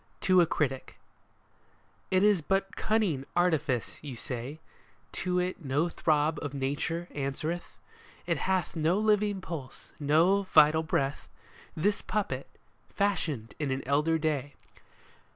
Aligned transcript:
TO 0.19 0.41
A 0.41 0.47
CRITIC" 0.47 0.97
It 2.17 2.23
is 2.23 2.41
but 2.41 2.75
cunning 2.75 3.23
artifice," 3.35 3.99
you 4.01 4.15
say?" 4.15 4.59
To 5.21 5.37
it 5.37 5.63
no 5.63 5.89
throb 5.89 6.39
of 6.41 6.55
nature 6.55 7.07
answereth? 7.11 7.77
It 8.25 8.37
hath 8.39 8.75
no 8.75 8.97
living 8.97 9.41
pulse, 9.41 9.93
no 9.99 10.41
vital 10.41 10.81
breath, 10.81 11.29
This 11.75 12.01
puppet, 12.01 12.49
fashioned 12.89 13.53
in 13.59 13.69
an 13.69 13.83
elder 13.85 14.17
day. 14.17 14.55